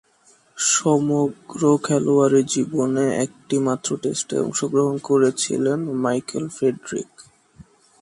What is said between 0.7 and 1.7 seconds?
সমগ্র